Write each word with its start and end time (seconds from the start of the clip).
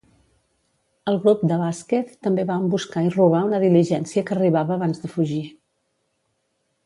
El 1.11 1.17
grup 1.25 1.43
de 1.51 1.57
Vasquez 1.63 2.15
també 2.27 2.45
va 2.51 2.55
emboscar 2.63 3.03
i 3.09 3.13
robar 3.17 3.43
una 3.49 3.59
diligència 3.65 4.23
que 4.29 4.35
arribava 4.37 4.75
abans 4.77 5.03
de 5.03 5.11
fugir. 5.17 5.43